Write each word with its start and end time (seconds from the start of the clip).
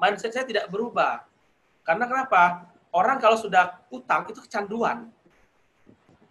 mindset 0.00 0.32
saya 0.32 0.48
tidak 0.48 0.72
berubah. 0.72 1.28
Karena 1.84 2.08
kenapa? 2.08 2.72
Orang 2.90 3.20
kalau 3.20 3.36
sudah 3.36 3.84
utang 3.92 4.24
itu 4.32 4.40
kecanduan. 4.40 5.12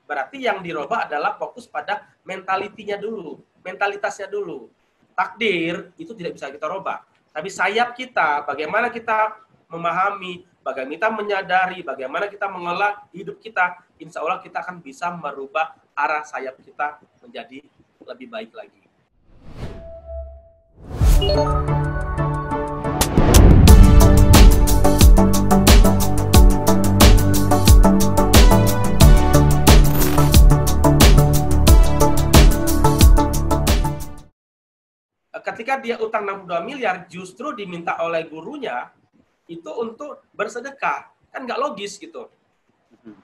Berarti 0.10 0.42
yang 0.42 0.66
dirubah 0.66 1.06
adalah 1.06 1.38
fokus 1.38 1.70
pada 1.70 2.10
mentalitinya 2.26 2.98
dulu, 2.98 3.38
mentalitasnya 3.62 4.26
dulu. 4.26 4.74
Takdir 5.14 5.94
itu 6.02 6.18
tidak 6.18 6.34
bisa 6.34 6.50
kita 6.50 6.66
rubah. 6.66 7.06
Tapi 7.30 7.46
sayap 7.54 7.94
kita, 7.94 8.42
bagaimana 8.42 8.90
kita 8.90 9.38
memahami, 9.70 10.50
bagaimana 10.66 10.98
kita 10.98 11.10
menyadari, 11.14 11.80
bagaimana 11.86 12.26
kita 12.26 12.50
mengelola 12.50 13.06
hidup 13.14 13.38
kita, 13.38 13.86
insya 14.02 14.26
Allah 14.26 14.42
kita 14.42 14.66
akan 14.66 14.82
bisa 14.82 15.14
merubah 15.14 15.78
arah 15.94 16.26
sayap 16.26 16.58
kita 16.66 16.98
menjadi 17.22 17.62
lebih 18.02 18.28
baik 18.34 18.52
lagi. 18.58 18.82
Ketika 35.70 35.86
dia 35.86 36.02
utang 36.02 36.26
62 36.26 36.66
miliar 36.66 37.06
justru 37.06 37.54
diminta 37.54 38.02
oleh 38.02 38.26
gurunya 38.26 38.90
itu 39.46 39.70
untuk 39.70 40.26
bersedekah. 40.34 41.14
Kan 41.30 41.46
nggak 41.46 41.62
logis 41.62 42.02
gitu. 42.02 42.26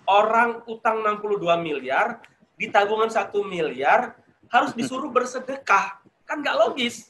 Orang 0.05 0.61
utang 0.69 1.01
62 1.01 1.41
miliar, 1.57 2.21
di 2.53 2.69
tabungan 2.69 3.09
1 3.09 3.33
miliar, 3.41 4.13
harus 4.53 4.77
disuruh 4.77 5.09
bersedekah. 5.09 6.05
Kan 6.21 6.45
nggak 6.45 6.69
logis. 6.69 7.09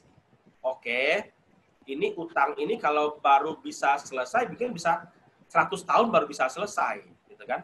Oke, 0.64 1.36
ini 1.84 2.16
utang 2.16 2.56
ini 2.56 2.80
kalau 2.80 3.20
baru 3.20 3.60
bisa 3.60 4.00
selesai, 4.00 4.48
mungkin 4.48 4.72
bisa 4.72 5.04
100 5.52 5.84
tahun 5.84 6.16
baru 6.16 6.32
bisa 6.32 6.48
selesai. 6.48 7.04
gitu 7.28 7.44
kan? 7.44 7.60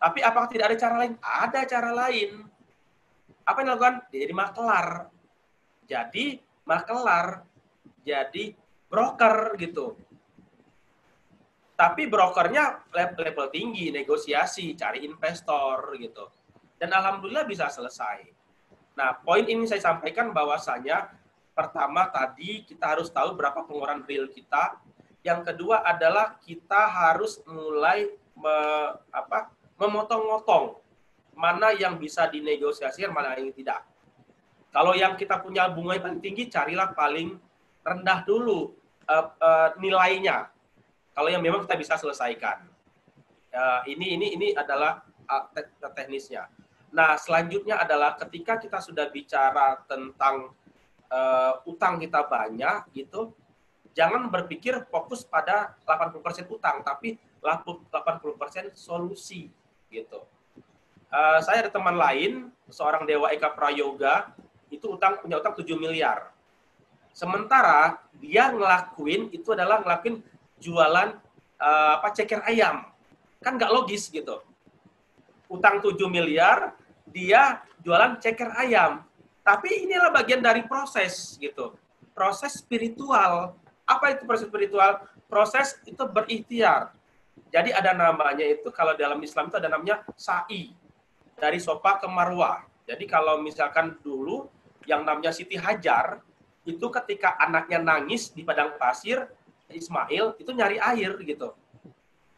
Tapi 0.00 0.24
apakah 0.24 0.48
tidak 0.48 0.72
ada 0.72 0.76
cara 0.80 0.96
lain? 1.04 1.12
Ada 1.20 1.60
cara 1.68 1.90
lain. 1.92 2.48
Apa 3.44 3.60
yang 3.60 3.76
dilakukan? 3.76 3.96
Dia 4.08 4.18
jadi 4.24 4.32
makelar. 4.32 4.88
Jadi 5.84 6.45
makelar, 6.66 7.46
jadi 8.02 8.52
broker 8.90 9.54
gitu. 9.56 9.94
Tapi 11.76 12.08
brokernya 12.08 12.88
level, 12.90 13.22
level 13.30 13.46
tinggi, 13.52 13.94
negosiasi, 13.94 14.74
cari 14.74 15.06
investor 15.06 15.94
gitu. 16.00 16.26
Dan 16.76 16.92
alhamdulillah 16.92 17.46
bisa 17.46 17.70
selesai. 17.70 18.26
Nah, 18.96 19.12
poin 19.20 19.44
ini 19.44 19.68
saya 19.68 19.80
sampaikan 19.80 20.32
bahwasanya 20.32 21.12
pertama 21.52 22.08
tadi 22.08 22.64
kita 22.64 22.96
harus 22.96 23.12
tahu 23.12 23.36
berapa 23.36 23.64
pengeluaran 23.64 24.04
real 24.08 24.28
kita. 24.28 24.80
Yang 25.20 25.52
kedua 25.52 25.84
adalah 25.84 26.40
kita 26.40 26.88
harus 26.88 27.40
mulai 27.44 28.08
me, 28.36 28.56
apa, 29.12 29.52
memotong-motong 29.76 30.80
mana 31.36 31.76
yang 31.76 32.00
bisa 32.00 32.24
dinegosiasikan, 32.32 33.12
mana 33.12 33.36
yang 33.36 33.52
tidak 33.52 33.84
kalau 34.76 34.92
yang 34.92 35.16
kita 35.16 35.40
punya 35.40 35.72
bunga 35.72 35.96
paling 35.96 36.20
tinggi, 36.20 36.52
carilah 36.52 36.92
paling 36.92 37.40
rendah 37.80 38.28
dulu 38.28 38.76
uh, 39.08 39.32
uh, 39.40 39.68
nilainya. 39.80 40.52
Kalau 41.16 41.32
yang 41.32 41.40
memang 41.40 41.64
kita 41.64 41.80
bisa 41.80 41.96
selesaikan. 41.96 42.60
Uh, 43.56 43.80
ini 43.88 44.20
ini 44.20 44.36
ini 44.36 44.48
adalah 44.52 45.00
uh, 45.32 45.48
te 45.56 45.64
teknisnya. 45.80 46.52
Nah, 46.92 47.16
selanjutnya 47.16 47.80
adalah 47.80 48.20
ketika 48.20 48.60
kita 48.60 48.84
sudah 48.84 49.08
bicara 49.08 49.80
tentang 49.88 50.52
uh, 51.08 51.56
utang 51.64 51.96
kita 51.96 52.28
banyak 52.28 52.92
gitu, 52.92 53.32
jangan 53.96 54.28
berpikir 54.28 54.76
fokus 54.92 55.24
pada 55.24 55.72
80% 55.88 56.52
utang, 56.52 56.84
tapi 56.84 57.16
80% 57.40 58.76
solusi 58.76 59.48
gitu. 59.88 60.20
Uh, 61.08 61.40
saya 61.40 61.64
ada 61.64 61.72
teman 61.72 61.96
lain, 61.96 62.52
seorang 62.68 63.08
Dewa 63.08 63.32
Eka 63.32 63.56
Prayoga, 63.56 64.36
itu 64.70 64.86
utang 64.90 65.22
punya 65.22 65.38
utang 65.38 65.54
7 65.54 65.66
miliar. 65.78 66.30
Sementara 67.16 68.02
dia 68.20 68.52
ngelakuin 68.52 69.32
itu 69.32 69.56
adalah 69.56 69.80
ngelakuin 69.80 70.20
jualan 70.60 71.16
uh, 71.60 71.92
apa 72.00 72.12
ceker 72.12 72.44
ayam. 72.44 72.84
Kan 73.40 73.56
nggak 73.56 73.72
logis 73.72 74.12
gitu. 74.12 74.42
Utang 75.48 75.78
7 75.80 75.96
miliar, 76.10 76.74
dia 77.08 77.62
jualan 77.80 78.18
ceker 78.18 78.52
ayam. 78.58 79.06
Tapi 79.46 79.86
inilah 79.86 80.10
bagian 80.10 80.42
dari 80.42 80.66
proses 80.66 81.38
gitu. 81.38 81.72
Proses 82.10 82.58
spiritual. 82.58 83.54
Apa 83.86 84.18
itu 84.18 84.26
proses 84.26 84.50
spiritual? 84.50 85.06
Proses 85.30 85.78
itu 85.86 86.02
berikhtiar. 86.02 86.90
Jadi 87.54 87.70
ada 87.70 87.94
namanya 87.94 88.42
itu 88.42 88.66
kalau 88.74 88.98
dalam 88.98 89.22
Islam 89.22 89.46
itu 89.48 89.56
ada 89.56 89.70
namanya 89.70 90.02
sa'i 90.18 90.74
dari 91.38 91.62
sopa 91.62 92.02
ke 92.02 92.10
marwah. 92.10 92.66
Jadi 92.90 93.06
kalau 93.06 93.38
misalkan 93.38 93.94
dulu 94.02 94.50
yang 94.86 95.02
namanya 95.02 95.34
Siti 95.34 95.58
Hajar 95.58 96.22
itu 96.66 96.86
ketika 96.90 97.38
anaknya 97.38 97.78
nangis 97.78 98.34
di 98.34 98.42
padang 98.42 98.74
pasir 98.74 99.26
Ismail 99.70 100.38
itu 100.38 100.50
nyari 100.50 100.78
air 100.78 101.14
gitu. 101.22 101.54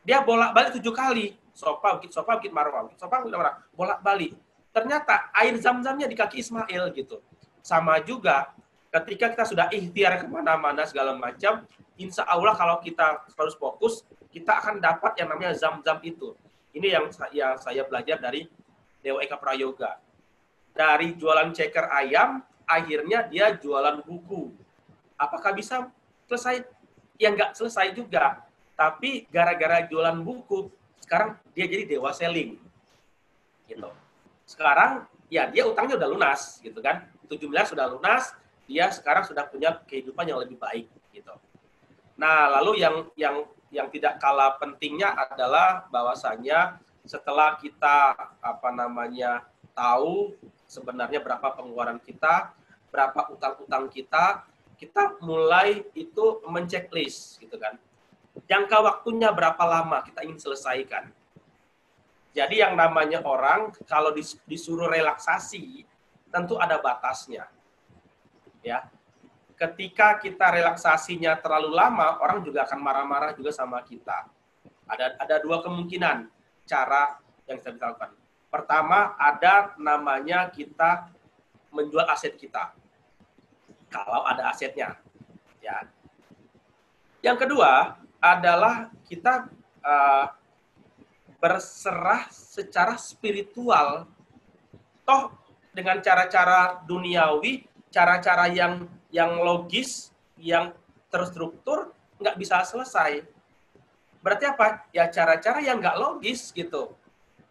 Dia 0.04 0.24
bolak-balik 0.24 0.80
tujuh 0.80 0.92
kali. 0.92 1.36
Sofa, 1.52 1.98
bukit 1.98 2.14
sofa, 2.14 2.40
bukit 2.40 2.52
marwah, 2.54 2.88
bukit 2.88 2.96
sofa, 2.96 3.20
bukit 3.20 3.36
marwah. 3.36 3.60
Bolak-balik. 3.76 4.32
Ternyata 4.72 5.28
air 5.36 5.56
zam-zamnya 5.60 6.08
di 6.08 6.16
kaki 6.16 6.40
Ismail 6.40 6.92
gitu. 6.96 7.20
Sama 7.60 8.00
juga 8.00 8.52
ketika 8.88 9.28
kita 9.32 9.44
sudah 9.44 9.66
ikhtiar 9.68 10.24
ke 10.24 10.26
mana-mana 10.28 10.88
segala 10.88 11.12
macam, 11.12 11.68
insya 12.00 12.24
Allah 12.24 12.56
kalau 12.56 12.80
kita 12.80 13.26
harus 13.36 13.56
fokus, 13.58 14.04
kita 14.32 14.56
akan 14.64 14.80
dapat 14.80 15.18
yang 15.20 15.28
namanya 15.28 15.52
zam-zam 15.52 16.00
itu. 16.00 16.32
Ini 16.72 16.96
yang 16.96 17.04
yang 17.32 17.56
saya 17.60 17.84
belajar 17.84 18.16
dari 18.16 18.48
Dewa 19.04 19.20
Eka 19.20 19.36
Prayoga 19.36 20.00
dari 20.78 21.18
jualan 21.18 21.50
ceker 21.50 21.90
ayam, 21.90 22.38
akhirnya 22.62 23.26
dia 23.26 23.50
jualan 23.58 23.98
buku. 24.06 24.54
Apakah 25.18 25.50
bisa 25.50 25.90
selesai? 26.30 26.62
Ya 27.18 27.34
nggak 27.34 27.58
selesai 27.58 27.98
juga. 27.98 28.46
Tapi 28.78 29.26
gara-gara 29.26 29.82
jualan 29.90 30.14
buku, 30.22 30.70
sekarang 31.02 31.34
dia 31.50 31.66
jadi 31.66 31.98
dewa 31.98 32.14
selling. 32.14 32.62
Gitu. 33.66 33.90
Sekarang 34.46 35.10
ya 35.26 35.50
dia 35.50 35.66
utangnya 35.66 35.98
udah 35.98 36.08
lunas 36.14 36.62
gitu 36.62 36.78
kan. 36.78 37.10
7 37.26 37.44
miliar 37.50 37.66
sudah 37.66 37.90
lunas, 37.90 38.32
dia 38.64 38.88
sekarang 38.88 39.26
sudah 39.26 39.44
punya 39.50 39.82
kehidupan 39.84 40.24
yang 40.30 40.38
lebih 40.40 40.56
baik 40.56 40.86
gitu. 41.10 41.34
Nah, 42.16 42.48
lalu 42.56 42.80
yang 42.80 43.04
yang 43.18 43.44
yang 43.68 43.90
tidak 43.92 44.16
kalah 44.16 44.56
pentingnya 44.56 45.12
adalah 45.12 45.84
bahwasanya 45.92 46.80
setelah 47.04 47.60
kita 47.60 48.16
apa 48.40 48.68
namanya 48.72 49.44
tahu 49.76 50.32
sebenarnya 50.68 51.24
berapa 51.24 51.56
pengeluaran 51.56 51.98
kita, 51.98 52.52
berapa 52.92 53.32
utang-utang 53.32 53.88
kita, 53.88 54.44
kita 54.76 55.18
mulai 55.24 55.82
itu 55.96 56.44
menceklis 56.46 57.40
gitu 57.40 57.56
kan. 57.56 57.80
Jangka 58.46 58.78
waktunya 58.84 59.34
berapa 59.34 59.58
lama 59.66 60.04
kita 60.06 60.22
ingin 60.22 60.38
selesaikan. 60.38 61.10
Jadi 62.36 62.62
yang 62.62 62.78
namanya 62.78 63.24
orang 63.26 63.74
kalau 63.88 64.14
disuruh 64.46 64.86
relaksasi 64.86 65.82
tentu 66.30 66.54
ada 66.60 66.78
batasnya. 66.78 67.48
Ya. 68.62 68.86
Ketika 69.58 70.22
kita 70.22 70.54
relaksasinya 70.54 71.34
terlalu 71.42 71.74
lama, 71.74 72.22
orang 72.22 72.46
juga 72.46 72.62
akan 72.62 72.78
marah-marah 72.78 73.34
juga 73.34 73.50
sama 73.50 73.82
kita. 73.82 74.30
Ada 74.86 75.18
ada 75.18 75.36
dua 75.42 75.58
kemungkinan 75.66 76.30
cara 76.62 77.18
yang 77.50 77.58
bisa 77.58 77.74
kita 77.74 77.90
lakukan. 77.90 78.14
Pertama, 78.48 79.12
ada 79.20 79.76
namanya 79.76 80.48
kita 80.48 81.12
menjual 81.68 82.08
aset 82.08 82.32
kita. 82.32 82.72
Kalau 83.92 84.24
ada 84.24 84.48
asetnya. 84.48 84.96
Ya. 85.60 85.84
Yang 87.20 87.44
kedua 87.44 88.00
adalah 88.24 88.88
kita 89.04 89.52
uh, 89.84 90.32
berserah 91.36 92.24
secara 92.32 92.96
spiritual. 92.96 94.08
Toh 95.04 95.32
dengan 95.76 96.00
cara-cara 96.00 96.80
duniawi, 96.88 97.68
cara-cara 97.92 98.48
yang 98.48 98.88
yang 99.12 99.40
logis, 99.44 100.08
yang 100.40 100.72
terstruktur, 101.12 101.92
nggak 102.16 102.36
bisa 102.40 102.64
selesai. 102.64 103.28
Berarti 104.24 104.44
apa? 104.48 104.88
Ya 104.96 105.04
cara-cara 105.12 105.60
yang 105.60 105.80
nggak 105.84 106.00
logis 106.00 106.48
gitu 106.56 106.96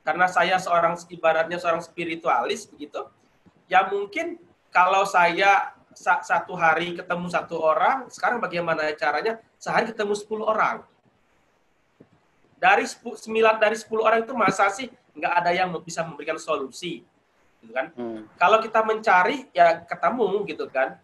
karena 0.08 0.24
saya 0.32 0.56
seorang 0.56 0.96
ibaratnya 1.12 1.60
seorang 1.60 1.84
spiritualis 1.84 2.64
begitu. 2.72 3.04
Ya 3.68 3.84
mungkin 3.92 4.40
kalau 4.72 5.04
saya 5.04 5.76
satu 6.00 6.56
hari 6.56 6.96
ketemu 6.96 7.28
satu 7.28 7.60
orang 7.60 8.08
sekarang 8.08 8.40
bagaimana 8.40 8.88
caranya? 8.96 9.44
Sehari 9.60 9.92
ketemu 9.92 10.16
10 10.16 10.48
orang. 10.48 10.88
Dari 12.56 12.88
9 12.88 13.28
dari 13.60 13.76
10 13.76 14.00
orang 14.00 14.24
itu 14.24 14.32
masa 14.32 14.72
sih 14.72 14.88
nggak 15.12 15.34
ada 15.44 15.52
yang 15.52 15.76
bisa 15.84 16.08
memberikan 16.08 16.40
solusi 16.40 17.04
gitu 17.60 17.74
kan? 17.74 17.90
Hmm. 17.98 18.30
kalau 18.38 18.62
kita 18.62 18.86
mencari 18.88 19.52
ya 19.52 19.84
ketemu 19.84 20.48
gitu 20.48 20.72
kan? 20.72 20.96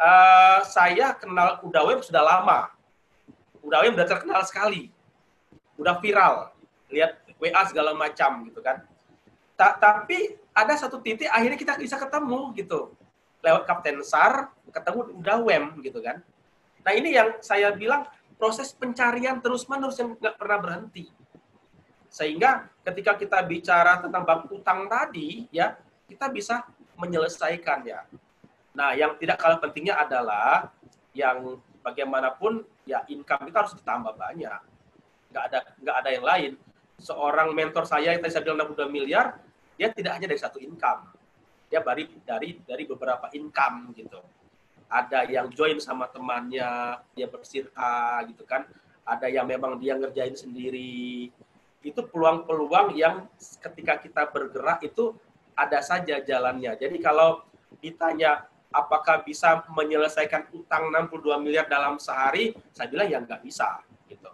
Uh, 0.00 0.64
saya 0.64 1.12
kenal 1.12 1.60
Udaweb 1.60 2.00
sudah 2.00 2.24
lama. 2.24 2.72
Udah 3.60 3.84
udah 3.84 4.06
terkenal 4.06 4.46
sekali, 4.46 4.94
udah 5.74 5.98
viral, 5.98 6.54
lihat 6.86 7.25
WA 7.40 7.62
segala 7.68 7.92
macam 7.92 8.44
gitu 8.48 8.60
kan. 8.64 8.82
Ta 9.56 9.76
tapi 9.76 10.36
ada 10.52 10.74
satu 10.76 11.00
titik 11.00 11.28
akhirnya 11.28 11.56
kita 11.56 11.74
bisa 11.80 11.96
ketemu 11.96 12.52
gitu 12.56 12.92
lewat 13.44 13.62
Kapten 13.68 14.00
Sar 14.02 14.52
ketemu 14.72 15.00
udah 15.22 15.38
WEM 15.44 15.64
gitu 15.84 16.00
kan. 16.02 16.20
Nah 16.82 16.92
ini 16.92 17.14
yang 17.14 17.38
saya 17.40 17.72
bilang 17.72 18.04
proses 18.36 18.72
pencarian 18.72 19.40
terus 19.40 19.64
menerus 19.66 19.96
yang 19.96 20.16
nggak 20.16 20.36
pernah 20.36 20.58
berhenti. 20.60 21.08
Sehingga 22.12 22.68
ketika 22.84 23.16
kita 23.16 23.38
bicara 23.44 24.00
tentang 24.00 24.24
bab 24.24 24.48
utang 24.48 24.88
tadi 24.88 25.48
ya 25.52 25.76
kita 26.08 26.28
bisa 26.32 26.64
menyelesaikan 26.96 27.84
ya. 27.84 28.04
Nah 28.76 28.92
yang 28.92 29.16
tidak 29.20 29.40
kalah 29.40 29.60
pentingnya 29.60 29.96
adalah 30.00 30.72
yang 31.16 31.60
bagaimanapun 31.80 32.64
ya 32.84 33.04
income 33.08 33.48
kita 33.48 33.58
harus 33.64 33.74
ditambah 33.76 34.14
banyak. 34.16 34.60
Nggak 35.32 35.44
ada 35.52 35.58
nggak 35.80 35.96
ada 35.96 36.10
yang 36.12 36.24
lain. 36.24 36.52
Seorang 36.96 37.52
mentor 37.52 37.84
saya 37.84 38.16
yang 38.16 38.20
tadi 38.24 38.32
saya 38.32 38.44
bilang 38.44 38.72
62 38.72 38.88
miliar, 38.88 39.36
dia 39.76 39.92
tidak 39.92 40.16
hanya 40.16 40.26
dari 40.32 40.40
satu 40.40 40.58
income. 40.60 41.12
Dia 41.68 41.84
dari 41.84 42.08
dari 42.24 42.48
dari 42.64 42.84
beberapa 42.88 43.28
income 43.36 43.92
gitu. 43.94 44.20
Ada 44.86 45.26
yang 45.26 45.50
join 45.52 45.76
sama 45.82 46.08
temannya, 46.08 47.02
dia 47.12 47.26
bersirka 47.28 48.22
gitu 48.30 48.46
kan. 48.46 48.64
Ada 49.06 49.28
yang 49.28 49.46
memang 49.46 49.76
dia 49.78 49.98
ngerjain 49.98 50.34
sendiri. 50.34 51.30
Itu 51.84 52.06
peluang-peluang 52.08 52.96
yang 52.98 53.28
ketika 53.38 54.00
kita 54.02 54.22
bergerak 54.30 54.82
itu 54.82 55.14
ada 55.54 55.80
saja 55.84 56.18
jalannya. 56.22 56.74
Jadi 56.76 56.96
kalau 56.98 57.42
ditanya 57.78 58.46
apakah 58.70 59.24
bisa 59.24 59.64
menyelesaikan 59.72 60.52
utang 60.52 60.92
62 60.92 61.40
miliar 61.40 61.64
dalam 61.64 61.96
sehari, 61.96 62.52
saya 62.76 62.92
bilang 62.92 63.08
ya 63.08 63.18
nggak 63.24 63.42
bisa. 63.42 63.80
Gitu. 64.06 64.30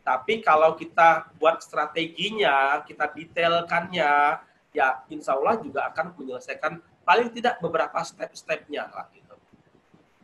Tapi 0.00 0.40
kalau 0.40 0.74
kita 0.74 1.28
buat 1.36 1.60
strateginya, 1.60 2.80
kita 2.88 3.12
detailkannya, 3.12 4.40
ya 4.72 4.88
insya 5.12 5.36
Allah 5.36 5.60
juga 5.60 5.90
akan 5.92 6.16
menyelesaikan 6.16 6.80
paling 7.04 7.28
tidak 7.34 7.60
beberapa 7.60 8.00
step-stepnya 8.00 8.88
lah 8.88 9.06
gitu. 9.12 9.34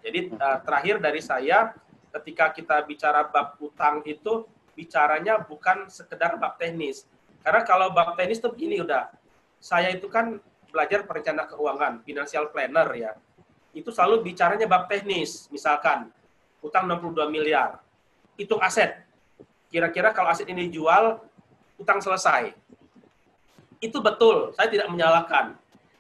Jadi 0.07 0.33
uh, 0.39 0.59
terakhir 0.63 1.03
dari 1.03 1.21
saya, 1.21 1.75
ketika 2.15 2.55
kita 2.55 2.77
bicara 2.87 3.27
bab 3.27 3.59
utang 3.61 4.01
itu 4.07 4.47
bicaranya 4.73 5.41
bukan 5.43 5.91
sekedar 5.91 6.39
bab 6.41 6.57
teknis. 6.57 7.05
Karena 7.43 7.63
kalau 7.67 7.93
bab 7.93 8.15
teknis 8.15 8.39
itu 8.41 8.49
begini 8.49 8.83
udah, 8.83 9.11
saya 9.59 9.93
itu 9.93 10.07
kan 10.07 10.39
belajar 10.71 11.09
perencana 11.09 11.49
keuangan, 11.49 12.05
financial 12.05 12.53
planner 12.53 12.89
ya. 12.97 13.13
Itu 13.77 13.93
selalu 13.93 14.25
bicaranya 14.25 14.65
bab 14.69 14.89
teknis, 14.89 15.49
misalkan 15.53 16.13
utang 16.65 16.89
62 16.89 17.29
miliar, 17.31 17.81
hitung 18.37 18.61
aset. 18.61 19.06
Kira-kira 19.77 20.17
kalau 20.17 20.33
aset 20.33 20.49
ini 20.49 20.73
dijual, 20.73 21.21
utang 21.77 22.01
selesai 22.01 22.57
itu 23.81 23.99
betul, 24.01 24.53
saya 24.57 24.69
tidak 24.73 24.89
menyalahkan. 24.89 25.57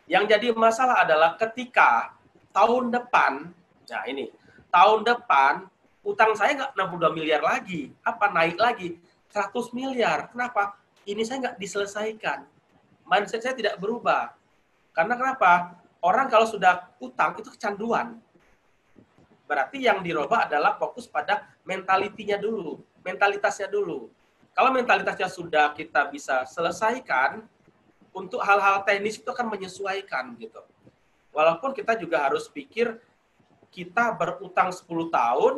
Yang 0.06 0.24
jadi 0.36 0.46
masalah 0.54 1.02
adalah 1.02 1.34
ketika 1.36 2.14
tahun 2.54 2.94
depan, 2.94 3.52
nah 3.90 4.04
ini, 4.06 4.30
tahun 4.70 5.04
depan 5.04 5.66
utang 6.06 6.32
saya 6.38 6.54
nggak 6.54 6.72
62 6.78 7.18
miliar 7.18 7.42
lagi, 7.42 7.90
apa 8.06 8.30
naik 8.30 8.56
lagi 8.56 8.96
100 9.34 9.50
miliar. 9.74 10.30
Kenapa? 10.30 10.78
Ini 11.04 11.22
saya 11.26 11.50
nggak 11.50 11.58
diselesaikan. 11.58 12.46
Mindset 13.06 13.42
saya 13.42 13.54
tidak 13.54 13.78
berubah. 13.78 14.34
Karena 14.94 15.14
kenapa? 15.18 15.76
Orang 16.02 16.30
kalau 16.30 16.46
sudah 16.46 16.86
utang 17.02 17.34
itu 17.38 17.50
kecanduan. 17.50 18.18
Berarti 19.46 19.82
yang 19.82 20.02
dirubah 20.02 20.50
adalah 20.50 20.74
fokus 20.74 21.06
pada 21.06 21.46
mentalitinya 21.62 22.34
dulu, 22.34 22.82
mentalitasnya 23.06 23.70
dulu. 23.70 24.10
Kalau 24.50 24.74
mentalitasnya 24.74 25.30
sudah 25.30 25.70
kita 25.70 26.10
bisa 26.10 26.42
selesaikan, 26.50 27.46
untuk 28.16 28.40
hal-hal 28.40 28.80
teknis 28.88 29.20
itu 29.20 29.28
akan 29.28 29.52
menyesuaikan 29.52 30.32
gitu. 30.40 30.64
Walaupun 31.36 31.76
kita 31.76 32.00
juga 32.00 32.24
harus 32.24 32.48
pikir 32.48 32.96
kita 33.68 34.16
berutang 34.16 34.72
10 34.72 34.88
tahun, 35.12 35.54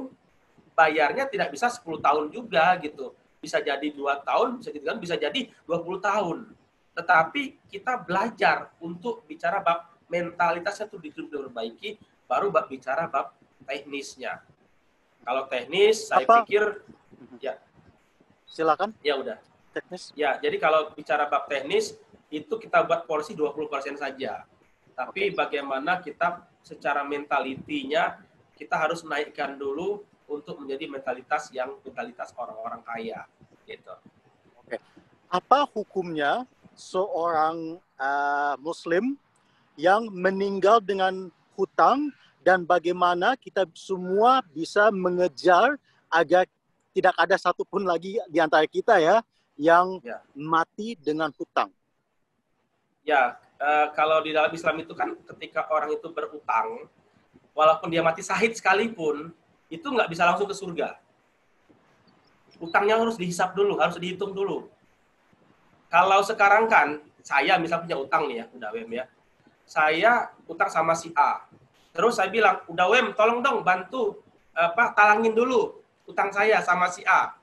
bayarnya 0.74 1.30
tidak 1.30 1.54
bisa 1.54 1.70
10 1.70 2.02
tahun 2.02 2.24
juga 2.34 2.74
gitu. 2.82 3.14
Bisa 3.38 3.62
jadi 3.62 3.94
dua 3.94 4.18
tahun, 4.18 4.58
bisa 4.58 4.74
jadi 4.74 4.98
bisa 4.98 5.14
jadi 5.14 5.46
20 5.62 6.02
tahun. 6.02 6.50
Tetapi 6.98 7.70
kita 7.70 8.02
belajar 8.02 8.74
untuk 8.82 9.22
bicara 9.30 9.62
bab 9.62 9.94
mentalitasnya 10.10 10.90
itu 10.90 10.98
diperbaiki, 10.98 12.02
baru 12.26 12.50
bab 12.50 12.66
bicara 12.66 13.06
bab 13.06 13.38
teknisnya. 13.62 14.42
Kalau 15.22 15.46
teknis, 15.46 16.10
saya 16.10 16.26
Apa? 16.26 16.42
pikir 16.42 16.82
ya. 17.42 17.58
Silakan. 18.48 18.94
Ya 19.04 19.14
udah. 19.18 19.38
Teknis. 19.74 20.10
Ya, 20.16 20.40
jadi 20.40 20.56
kalau 20.56 20.90
bicara 20.96 21.28
bab 21.28 21.46
teknis, 21.46 21.94
itu 22.28 22.54
kita 22.56 22.84
buat 22.84 23.04
polisi 23.04 23.36
20% 23.36 24.00
saja. 24.00 24.44
Tapi 24.96 25.30
okay. 25.30 25.36
bagaimana 25.36 26.02
kita 26.02 26.44
secara 26.64 27.06
mentalitinya 27.06 28.18
kita 28.58 28.74
harus 28.74 29.06
naikkan 29.06 29.54
dulu 29.54 30.02
untuk 30.26 30.60
menjadi 30.60 30.90
mentalitas 30.90 31.48
yang 31.54 31.78
mentalitas 31.80 32.34
orang-orang 32.36 32.82
kaya 32.82 33.24
gitu. 33.64 33.94
Oke. 34.58 34.76
Okay. 34.76 34.80
Apa 35.30 35.64
hukumnya 35.70 36.44
seorang 36.74 37.78
uh, 37.96 38.54
muslim 38.58 39.16
yang 39.78 40.10
meninggal 40.10 40.82
dengan 40.82 41.30
hutang 41.54 42.10
dan 42.42 42.66
bagaimana 42.66 43.38
kita 43.38 43.64
semua 43.72 44.42
bisa 44.50 44.90
mengejar 44.90 45.78
agar 46.10 46.44
tidak 46.98 47.14
ada 47.14 47.38
satupun 47.38 47.86
lagi 47.86 48.18
di 48.26 48.42
antara 48.42 48.66
kita 48.66 48.98
ya 48.98 49.22
yang 49.54 50.02
ya. 50.02 50.18
mati 50.34 50.98
dengan 50.98 51.30
hutang. 51.30 51.70
Ya, 53.06 53.38
uh, 53.62 53.94
kalau 53.94 54.18
di 54.18 54.34
dalam 54.34 54.50
Islam 54.50 54.82
itu 54.82 54.98
kan 54.98 55.14
ketika 55.34 55.70
orang 55.70 55.94
itu 55.94 56.10
berutang, 56.10 56.90
walaupun 57.54 57.86
dia 57.86 58.02
mati 58.02 58.26
sahid 58.26 58.58
sekalipun, 58.58 59.30
itu 59.70 59.86
nggak 59.86 60.10
bisa 60.10 60.26
langsung 60.26 60.50
ke 60.50 60.58
surga. 60.58 60.98
Utangnya 62.58 62.98
harus 62.98 63.14
dihisap 63.14 63.54
dulu, 63.54 63.78
harus 63.78 63.94
dihitung 64.02 64.34
dulu. 64.34 64.66
Kalau 65.86 66.18
sekarang 66.26 66.66
kan, 66.66 66.98
saya 67.22 67.54
misalnya 67.62 67.86
punya 67.86 67.98
utang 68.02 68.22
nih 68.26 68.36
ya, 68.42 68.44
udah 68.58 68.68
WM 68.74 68.90
ya. 68.90 69.04
Saya 69.62 70.34
utang 70.50 70.66
sama 70.66 70.98
si 70.98 71.14
A. 71.14 71.46
Terus 71.94 72.18
saya 72.18 72.26
bilang, 72.26 72.66
udah 72.66 72.86
WM, 72.90 73.14
tolong 73.14 73.38
dong 73.38 73.62
bantu 73.62 74.18
apa 74.58 74.90
talangin 74.90 75.38
dulu 75.38 75.77
utang 76.08 76.32
saya 76.32 76.64
sama 76.64 76.88
si 76.88 77.04
A. 77.04 77.36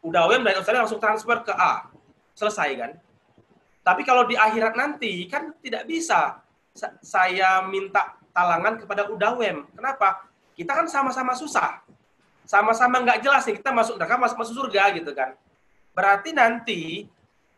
Udah 0.00 0.24
WM 0.24 0.40
dari 0.40 0.56
saya 0.64 0.80
langsung 0.80 0.96
transfer 0.96 1.44
ke 1.44 1.52
A. 1.52 1.92
Selesai 2.32 2.72
kan? 2.80 2.90
Tapi 3.84 4.02
kalau 4.08 4.24
di 4.24 4.32
akhirat 4.40 4.72
nanti 4.72 5.28
kan 5.28 5.52
tidak 5.60 5.84
bisa 5.84 6.40
saya 7.04 7.60
minta 7.68 8.16
talangan 8.32 8.80
kepada 8.80 9.12
udawem. 9.12 9.68
Kenapa? 9.76 10.24
Kita 10.56 10.72
kan 10.72 10.88
sama-sama 10.88 11.36
susah. 11.36 11.84
Sama-sama 12.48 13.04
nggak 13.04 13.20
jelas 13.20 13.44
nih 13.44 13.60
kita 13.60 13.70
masuk 13.70 14.00
neraka 14.00 14.16
masuk 14.16 14.36
masuk 14.40 14.54
surga 14.56 14.96
gitu 14.96 15.12
kan. 15.12 15.36
Berarti 15.92 16.32
nanti 16.32 17.04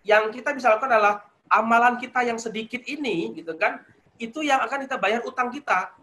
yang 0.02 0.34
kita 0.34 0.50
bisa 0.50 0.75
lakukan 0.75 0.90
adalah 0.90 1.22
amalan 1.46 1.94
kita 1.96 2.26
yang 2.26 2.37
sedikit 2.37 2.82
ini 2.90 3.30
gitu 3.38 3.54
kan, 3.54 3.78
itu 4.18 4.42
yang 4.42 4.58
akan 4.66 4.82
kita 4.84 4.96
bayar 4.99 5.22
utang 5.22 5.49
kita. 5.52 5.94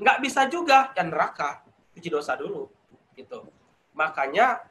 Nggak 0.00 0.18
bisa 0.24 0.48
juga 0.48 0.90
ya 0.96 1.04
neraka, 1.04 1.62
cuci 1.94 2.08
dosa 2.10 2.34
dulu 2.34 2.79
gitu. 3.16 3.46
Makanya 3.94 4.62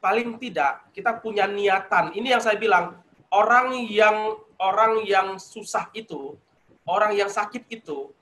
paling 0.00 0.40
tidak 0.40 0.88
kita 0.96 1.16
punya 1.20 1.44
niatan. 1.44 2.16
Ini 2.16 2.38
yang 2.38 2.42
saya 2.42 2.56
bilang, 2.56 2.98
orang 3.30 3.84
yang 3.86 4.40
orang 4.60 5.04
yang 5.04 5.40
susah 5.40 5.88
itu, 5.96 6.36
orang 6.84 7.16
yang 7.16 7.28
sakit 7.28 7.68
itu, 7.68 8.12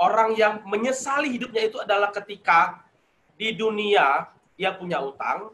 orang 0.00 0.36
yang 0.36 0.64
menyesali 0.64 1.32
hidupnya 1.34 1.68
itu 1.68 1.78
adalah 1.80 2.12
ketika 2.12 2.84
di 3.34 3.52
dunia 3.52 4.30
dia 4.54 4.70
punya 4.72 5.02
utang, 5.02 5.50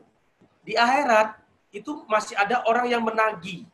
di 0.61 0.77
akhirat 0.77 1.41
itu 1.73 2.05
masih 2.07 2.37
ada 2.37 2.63
orang 2.69 2.87
yang 2.91 3.03
menagih. 3.03 3.65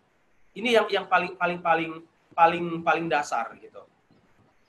Ini 0.57 0.81
yang 0.81 0.87
yang 0.89 1.07
paling 1.09 1.37
paling 1.37 1.61
paling 1.61 1.93
paling 2.33 2.65
paling 2.81 3.07
dasar 3.09 3.53
gitu. 3.61 3.85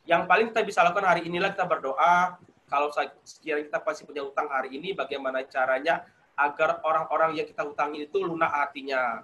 Yang 0.07 0.23
paling 0.27 0.45
kita 0.51 0.61
bisa 0.63 0.79
lakukan 0.83 1.07
hari 1.07 1.27
inilah 1.27 1.51
kita 1.51 1.67
berdoa 1.67 2.39
kalau 2.67 2.91
sekiranya 3.23 3.65
kita 3.71 3.79
pasti 3.81 4.03
punya 4.03 4.23
utang 4.23 4.51
hari 4.51 4.75
ini 4.75 4.91
bagaimana 4.91 5.43
caranya 5.47 6.03
agar 6.37 6.83
orang-orang 6.85 7.39
yang 7.39 7.47
kita 7.47 7.65
hutangi 7.65 8.05
itu 8.05 8.21
lunak 8.21 8.51
hatinya 8.51 9.23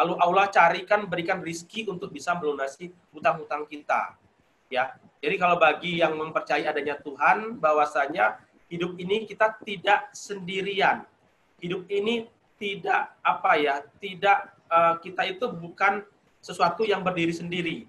Lalu 0.00 0.14
Allah 0.16 0.48
carikan 0.48 1.04
berikan 1.04 1.44
rizki 1.44 1.84
untuk 1.84 2.08
bisa 2.08 2.32
melunasi 2.32 2.88
hutang-hutang 3.12 3.68
kita. 3.68 4.16
Ya. 4.72 4.96
Jadi 5.20 5.36
kalau 5.36 5.60
bagi 5.60 6.00
yang 6.00 6.16
mempercayai 6.16 6.64
adanya 6.64 6.96
Tuhan 6.96 7.60
bahwasanya 7.60 8.40
hidup 8.72 8.96
ini 8.96 9.28
kita 9.28 9.60
tidak 9.60 10.08
sendirian. 10.16 11.04
Hidup 11.60 11.84
ini 11.92 12.24
tidak 12.56 13.12
apa 13.20 13.60
ya, 13.60 13.84
tidak 14.00 14.56
uh, 14.72 14.96
kita 15.04 15.28
itu 15.28 15.44
bukan 15.52 16.00
sesuatu 16.40 16.88
yang 16.88 17.04
berdiri 17.04 17.36
sendiri. 17.36 17.84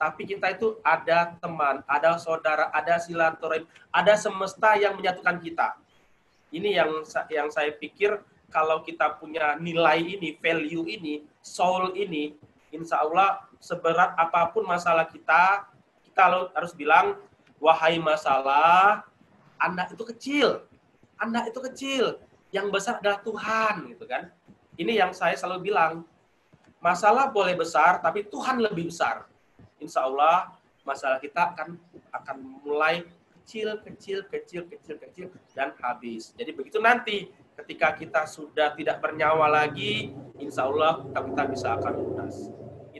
Tapi 0.00 0.24
kita 0.24 0.56
itu 0.56 0.80
ada 0.80 1.36
teman, 1.36 1.84
ada 1.84 2.16
saudara, 2.16 2.72
ada 2.72 2.96
silaturahim, 2.96 3.68
ada 3.92 4.16
semesta 4.16 4.72
yang 4.80 4.96
menyatukan 4.96 5.36
kita. 5.44 5.76
Ini 6.48 6.80
yang 6.80 7.04
yang 7.28 7.52
saya 7.52 7.68
pikir 7.76 8.16
kalau 8.48 8.80
kita 8.80 9.20
punya 9.20 9.60
nilai 9.60 10.00
ini, 10.00 10.40
value 10.40 10.88
ini, 10.88 11.28
soul 11.44 11.92
ini, 11.92 12.32
insya 12.72 13.04
Allah 13.04 13.44
seberat 13.60 14.16
apa 14.16 14.48
pun 14.50 14.64
masalah 14.64 15.04
kita, 15.04 15.68
kita 16.08 16.50
harus 16.56 16.72
bilang, 16.72 17.20
wahai 17.60 18.00
masalah, 18.00 19.04
Anda 19.60 19.86
itu 19.92 20.02
kecil, 20.16 20.64
Anda 21.20 21.44
itu 21.46 21.60
kecil, 21.60 22.18
yang 22.50 22.72
besar 22.72 22.98
adalah 22.98 23.22
Tuhan, 23.22 23.94
gitu 23.94 24.08
kan? 24.08 24.32
Ini 24.74 24.96
yang 25.06 25.12
saya 25.14 25.36
selalu 25.38 25.70
bilang, 25.70 26.02
masalah 26.82 27.30
boleh 27.30 27.54
besar, 27.54 28.02
tapi 28.02 28.26
Tuhan 28.26 28.58
lebih 28.58 28.90
besar. 28.90 29.29
Insya 29.80 30.06
Allah 30.06 30.52
masalah 30.84 31.18
kita 31.20 31.56
akan 31.56 31.76
akan 32.12 32.36
mulai 32.64 33.04
kecil, 33.42 33.80
kecil, 33.82 34.18
kecil, 34.28 34.62
kecil, 34.70 34.96
kecil, 35.02 35.26
dan 35.56 35.74
habis. 35.82 36.30
Jadi 36.38 36.54
begitu 36.54 36.78
nanti 36.78 37.26
ketika 37.58 37.92
kita 37.98 38.22
sudah 38.24 38.72
tidak 38.78 39.02
bernyawa 39.02 39.50
lagi, 39.50 40.14
insya 40.38 40.70
Allah 40.70 41.02
kita, 41.04 41.20
kita 41.26 41.42
bisa 41.50 41.68
akan 41.76 41.92
lunas. 41.98 42.36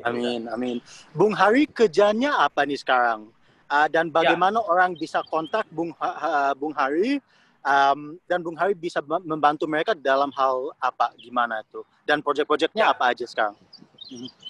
amin, 0.01 0.49
amin. 0.49 0.77
Bung 1.13 1.37
Hari 1.37 1.69
kerjanya 1.69 2.41
apa 2.41 2.65
nih 2.65 2.81
sekarang? 2.81 3.29
Uh, 3.71 3.87
dan 3.87 4.11
ya. 4.11 4.13
bagaimana 4.13 4.59
ya. 4.59 4.67
orang 4.67 4.91
bisa 4.99 5.23
kontak 5.31 5.63
Bung 5.71 5.95
uh, 6.03 6.51
Bung 6.59 6.75
Hari 6.75 7.23
um, 7.63 8.19
dan 8.27 8.43
Bung 8.43 8.59
Hari 8.59 8.75
bisa 8.75 8.99
membantu 9.05 9.71
mereka 9.71 9.95
dalam 9.95 10.35
hal 10.35 10.75
apa 10.83 11.15
gimana 11.21 11.63
itu 11.63 11.87
dan 12.03 12.19
proyek-proyeknya 12.25 12.91
ya. 12.91 12.93
apa 12.97 13.15
aja 13.15 13.25
sekarang? 13.29 13.55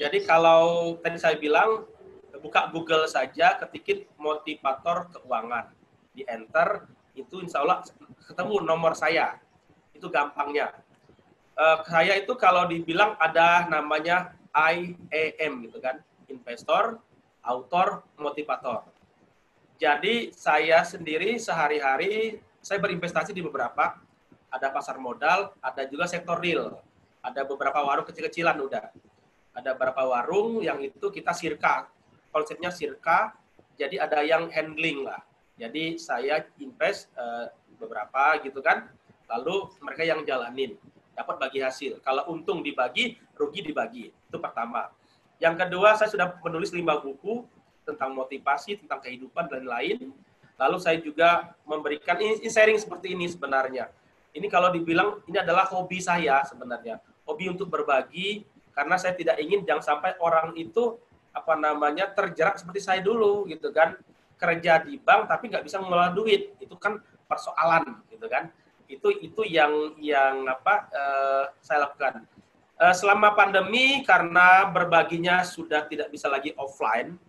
Jadi 0.00 0.24
kalau 0.24 0.96
tadi 1.04 1.20
saya 1.20 1.36
bilang 1.36 1.84
buka 2.40 2.72
Google 2.72 3.06
saja, 3.06 3.60
ketikin 3.60 4.08
motivator 4.16 5.12
keuangan, 5.12 5.70
di 6.16 6.24
enter 6.26 6.88
itu 7.14 7.44
insya 7.44 7.62
Allah 7.62 7.84
ketemu 8.24 8.64
nomor 8.64 8.96
saya 8.96 9.38
itu 9.94 10.08
gampangnya. 10.08 10.72
Uh, 11.54 11.84
saya 11.84 12.16
itu 12.16 12.32
kalau 12.40 12.64
dibilang 12.64 13.14
ada 13.20 13.68
namanya 13.68 14.32
IAM 14.56 15.68
gitu 15.68 15.78
kan, 15.78 16.00
investor, 16.32 16.96
autor, 17.44 18.02
motivator. 18.16 18.88
Jadi 19.76 20.32
saya 20.32 20.84
sendiri 20.84 21.36
sehari-hari 21.36 22.40
saya 22.60 22.76
berinvestasi 22.80 23.32
di 23.32 23.40
beberapa, 23.40 23.96
ada 24.52 24.68
pasar 24.68 25.00
modal, 25.00 25.56
ada 25.64 25.82
juga 25.88 26.04
sektor 26.04 26.36
real, 26.36 26.76
ada 27.24 27.44
beberapa 27.44 27.80
warung 27.80 28.04
kecil-kecilan 28.04 28.56
udah. 28.60 28.92
Ada 29.50 29.74
beberapa 29.74 30.02
warung 30.06 30.62
yang 30.62 30.78
itu 30.78 31.10
kita 31.10 31.34
sirka, 31.34 31.90
konsepnya 32.30 32.70
sirka, 32.70 33.34
jadi 33.76 34.02
ada 34.02 34.22
yang 34.24 34.48
handling 34.50 35.06
lah. 35.06 35.20
Jadi 35.60 36.00
saya 36.00 36.46
invest 36.56 37.12
uh, 37.20 37.52
beberapa 37.76 38.40
gitu 38.40 38.64
kan, 38.64 38.88
lalu 39.28 39.68
mereka 39.84 40.02
yang 40.06 40.24
jalanin 40.24 40.74
dapat 41.12 41.36
bagi 41.36 41.60
hasil. 41.60 42.00
Kalau 42.00 42.24
untung 42.32 42.64
dibagi, 42.64 43.20
rugi 43.36 43.60
dibagi. 43.60 44.08
Itu 44.08 44.40
pertama. 44.40 44.88
Yang 45.36 45.66
kedua, 45.66 45.96
saya 45.96 46.08
sudah 46.08 46.40
menulis 46.40 46.72
lima 46.72 46.96
buku 46.96 47.44
tentang 47.84 48.16
motivasi, 48.16 48.80
tentang 48.80 49.00
kehidupan 49.04 49.48
dan 49.52 49.68
lain-lain. 49.68 50.12
Lalu 50.60 50.76
saya 50.76 51.00
juga 51.00 51.56
memberikan 51.64 52.20
ini 52.20 52.44
sharing 52.44 52.76
seperti 52.76 53.16
ini 53.16 53.24
sebenarnya. 53.28 53.88
Ini 54.36 54.46
kalau 54.52 54.68
dibilang 54.68 55.24
ini 55.24 55.40
adalah 55.40 55.64
hobi 55.72 55.98
saya 55.98 56.44
sebenarnya. 56.44 57.00
Hobi 57.24 57.48
untuk 57.48 57.72
berbagi 57.72 58.44
karena 58.76 59.00
saya 59.00 59.16
tidak 59.16 59.40
ingin 59.40 59.64
jangan 59.64 59.96
sampai 59.96 60.14
orang 60.20 60.52
itu 60.54 61.00
apa 61.30 61.54
namanya 61.54 62.10
terjerat 62.10 62.60
seperti 62.60 62.80
saya 62.82 63.00
dulu 63.00 63.46
gitu 63.46 63.70
kan. 63.70 63.96
Kerja 64.40 64.80
di 64.80 64.96
bank 64.96 65.28
tapi 65.28 65.52
nggak 65.52 65.64
bisa 65.64 65.78
mengelola 65.78 66.10
duit. 66.12 66.56
Itu 66.58 66.76
kan 66.80 66.98
persoalan 67.28 68.04
gitu 68.08 68.26
kan. 68.26 68.48
Itu 68.90 69.12
itu 69.12 69.42
yang 69.46 69.94
yang 70.00 70.48
apa 70.48 70.88
uh, 70.90 71.44
saya 71.60 71.86
lakukan. 71.86 72.24
Uh, 72.80 72.96
selama 72.96 73.36
pandemi 73.36 74.00
karena 74.02 74.64
berbaginya 74.72 75.44
sudah 75.44 75.84
tidak 75.84 76.08
bisa 76.08 76.32
lagi 76.32 76.56
offline 76.56 77.20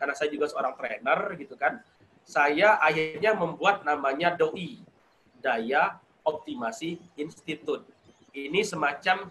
karena 0.00 0.16
saya 0.16 0.32
juga 0.32 0.48
seorang 0.48 0.72
trainer 0.80 1.36
gitu 1.36 1.58
kan 1.60 1.84
saya 2.24 2.80
akhirnya 2.80 3.36
membuat 3.36 3.84
namanya 3.84 4.32
doi 4.32 4.80
daya 5.44 6.00
optimasi 6.24 6.96
institut 7.20 7.84
ini 8.32 8.64
semacam 8.64 9.28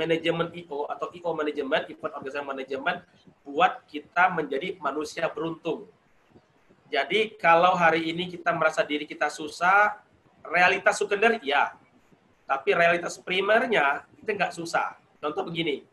manajemen 0.00 0.48
IO 0.56 0.88
atau 0.88 1.12
IO 1.12 1.30
manajemen 1.36 1.84
event 1.92 2.12
organisasi 2.16 2.46
manajemen 2.48 2.96
buat 3.44 3.84
kita 3.84 4.32
menjadi 4.32 4.80
manusia 4.80 5.28
beruntung 5.28 5.84
jadi 6.90 7.38
kalau 7.38 7.78
hari 7.78 8.10
ini 8.10 8.26
kita 8.26 8.50
merasa 8.50 8.82
diri 8.82 9.06
kita 9.06 9.30
susah 9.30 9.94
realitas 10.42 10.98
sekunder 10.98 11.38
ya, 11.38 11.70
tapi 12.50 12.74
realitas 12.74 13.14
primernya 13.22 14.02
itu 14.18 14.26
nggak 14.26 14.50
susah. 14.50 14.98
Contoh 15.22 15.46
begini, 15.46 15.86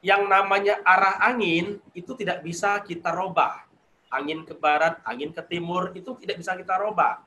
yang 0.00 0.24
namanya 0.24 0.80
arah 0.80 1.20
angin 1.20 1.76
itu 1.92 2.16
tidak 2.16 2.40
bisa 2.40 2.80
kita 2.80 3.12
robah. 3.12 3.68
Angin 4.08 4.48
ke 4.48 4.56
barat, 4.56 4.96
angin 5.04 5.28
ke 5.36 5.44
timur 5.44 5.92
itu 5.92 6.16
tidak 6.24 6.40
bisa 6.40 6.56
kita 6.56 6.80
robah. 6.80 7.20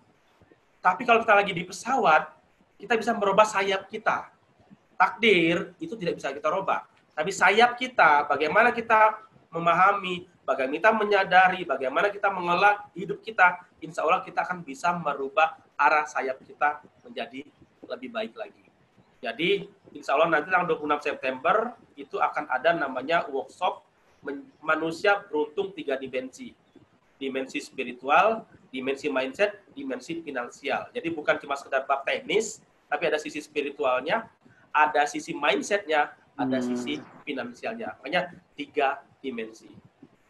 Tapi 0.82 1.06
kalau 1.06 1.22
kita 1.22 1.38
lagi 1.38 1.54
di 1.54 1.62
pesawat, 1.62 2.34
kita 2.82 2.98
bisa 2.98 3.14
merubah 3.14 3.46
sayap 3.46 3.86
kita. 3.86 4.34
Takdir 5.02 5.74
itu 5.82 5.98
tidak 5.98 6.22
bisa 6.22 6.30
kita 6.30 6.46
robah. 6.54 6.86
Tapi 7.18 7.34
sayap 7.34 7.74
kita, 7.74 8.30
bagaimana 8.30 8.70
kita 8.70 9.18
memahami, 9.50 10.30
bagaimana 10.46 10.78
kita 10.78 10.92
menyadari, 10.94 11.62
bagaimana 11.66 12.08
kita 12.14 12.30
mengelola 12.30 12.86
hidup 12.94 13.18
kita, 13.26 13.66
insya 13.82 14.06
Allah 14.06 14.22
kita 14.22 14.46
akan 14.46 14.62
bisa 14.62 14.94
merubah 14.94 15.58
arah 15.74 16.06
sayap 16.06 16.38
kita 16.46 16.86
menjadi 17.02 17.42
lebih 17.90 18.14
baik 18.14 18.38
lagi. 18.38 18.62
Jadi 19.26 19.66
insya 19.98 20.14
Allah 20.14 20.38
nanti 20.38 20.54
tanggal 20.54 20.78
26 20.78 21.10
September 21.10 21.74
itu 21.98 22.22
akan 22.22 22.46
ada 22.54 22.78
namanya 22.78 23.26
workshop 23.26 23.82
manusia 24.62 25.18
beruntung 25.26 25.74
tiga 25.74 25.98
dimensi. 25.98 26.54
Dimensi 27.18 27.58
spiritual, 27.58 28.46
dimensi 28.70 29.10
mindset, 29.10 29.62
dimensi 29.74 30.22
finansial. 30.22 30.90
Jadi 30.94 31.10
bukan 31.14 31.38
cuma 31.38 31.54
sekedar 31.58 31.86
bab 31.86 32.02
teknis, 32.02 32.62
tapi 32.90 33.10
ada 33.10 33.22
sisi 33.22 33.38
spiritualnya, 33.38 34.26
ada 34.72 35.04
sisi 35.08 35.36
mindsetnya, 35.36 36.16
ada 36.36 36.58
hmm. 36.60 36.68
sisi 36.74 36.94
finansialnya. 37.28 38.00
Makanya 38.00 38.32
tiga 38.56 39.04
dimensi. 39.20 39.70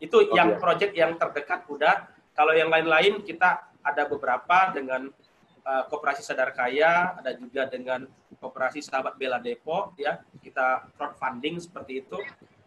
Itu 0.02 0.26
oh, 0.26 0.36
yang 0.36 0.58
proyek 0.58 0.98
yang 0.98 1.16
terdekat 1.16 1.66
udah. 1.70 2.10
Kalau 2.34 2.52
yang 2.58 2.74
lain-lain 2.74 3.22
kita 3.22 3.70
ada 3.82 4.04
beberapa 4.10 4.74
dengan 4.74 5.10
uh, 5.66 5.84
Koperasi 5.88 6.26
Sadar 6.26 6.54
Kaya, 6.58 7.18
ada 7.22 7.38
juga 7.38 7.70
dengan 7.70 8.06
Koperasi 8.42 8.82
Sahabat 8.82 9.18
Bela 9.18 9.38
Depok 9.38 9.94
ya. 10.02 10.18
Kita 10.42 10.90
crowdfunding 10.98 11.62
seperti 11.62 12.02
itu. 12.02 12.18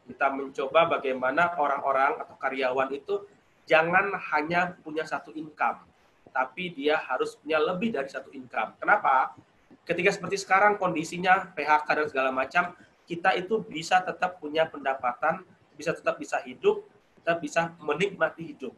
Kita 0.04 0.28
mencoba 0.31 1.00
bagaimana 1.00 1.57
orang-orang 1.57 2.21
atau 2.21 2.37
karyawan 2.37 2.93
itu 2.93 3.25
jangan 3.64 4.12
hanya 4.37 4.76
punya 4.85 5.09
satu 5.09 5.33
income, 5.33 5.81
tapi 6.28 6.76
dia 6.76 7.00
harus 7.00 7.40
punya 7.40 7.57
lebih 7.57 7.97
dari 7.97 8.12
satu 8.12 8.28
income. 8.37 8.76
Kenapa? 8.76 9.33
Ketika 9.85 10.11
seperti 10.17 10.41
sekarang 10.41 10.81
kondisinya 10.81 11.53
PHK 11.53 11.88
dan 11.88 12.07
segala 12.09 12.31
macam, 12.33 12.73
kita 13.05 13.37
itu 13.37 13.61
bisa 13.69 14.00
tetap 14.00 14.41
punya 14.41 14.64
pendapatan, 14.64 15.45
bisa 15.76 15.93
tetap 15.93 16.17
bisa 16.17 16.41
hidup, 16.41 16.88
tetap 17.21 17.41
bisa 17.45 17.76
menikmati 17.85 18.57
hidup. 18.57 18.73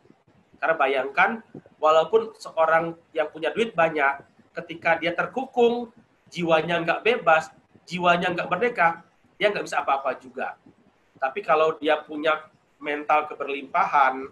Karena 0.58 0.74
bayangkan, 0.74 1.46
walaupun 1.78 2.34
seorang 2.42 2.98
yang 3.14 3.30
punya 3.30 3.54
duit 3.54 3.70
banyak, 3.78 4.18
ketika 4.56 4.98
dia 4.98 5.14
terkukung, 5.14 5.94
jiwanya 6.26 6.82
nggak 6.82 7.00
bebas, 7.06 7.54
jiwanya 7.86 8.34
nggak 8.34 8.50
merdeka, 8.50 9.06
dia 9.38 9.54
nggak 9.54 9.62
bisa 9.62 9.86
apa-apa 9.86 10.18
juga. 10.18 10.58
Tapi 11.22 11.38
kalau 11.44 11.78
dia 11.78 12.02
punya 12.02 12.50
mental 12.82 13.30
keberlimpahan, 13.30 14.26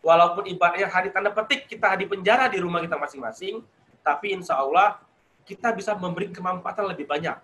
walaupun 0.00 0.46
ibaratnya 0.46 0.86
hari 0.88 1.10
tanda 1.10 1.34
petik 1.34 1.66
kita 1.66 1.98
di 1.98 2.06
penjara 2.06 2.46
di 2.46 2.62
rumah 2.62 2.80
kita 2.80 2.96
masing-masing, 2.96 3.60
tapi 4.00 4.32
insya 4.32 4.56
Allah 4.56 5.09
kita 5.50 5.74
bisa 5.74 5.98
memberi 5.98 6.30
kemanfaatan 6.30 6.94
lebih 6.94 7.10
banyak. 7.10 7.34